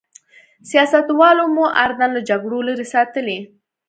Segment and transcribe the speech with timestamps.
[0.69, 3.39] سیاستوالو مو اردن له جګړو لرې ساتلی.